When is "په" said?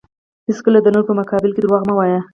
1.09-1.13